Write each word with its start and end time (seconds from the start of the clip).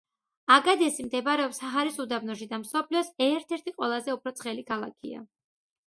აგადესი 0.53 1.05
მდებარეობს 1.09 1.59
საჰარის 1.63 2.01
უდაბნოში 2.05 2.49
და 2.55 2.61
მსოფლიოს 2.65 3.15
ერთ-ერთი 3.29 3.79
ყველაზე 3.79 4.17
უფრო 4.19 4.39
ცხელი 4.41 4.69
ქალაქია. 4.73 5.27